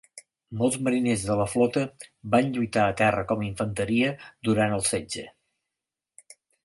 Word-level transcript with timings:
Molts 0.59 0.75
mariners 0.85 1.25
de 1.27 1.35
la 1.41 1.45
flota 1.51 1.83
van 2.35 2.49
lluitar 2.55 2.85
a 2.87 2.95
terra 3.03 3.25
com 3.33 3.43
infanteria 3.49 4.09
durant 4.51 4.75
el 4.79 4.83
setge. 4.89 5.27